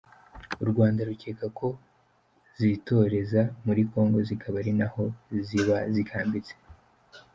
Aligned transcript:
U 0.63 0.65
Rwanda 0.71 1.01
rukeka 1.09 1.45
ko 1.59 1.67
zitoreza 2.59 3.41
muri 3.65 3.81
Congo 3.91 4.17
zikaba 4.27 4.55
ari 4.61 4.73
naho 4.79 5.03
zaba 5.47 5.77
zikambitse. 5.93 6.53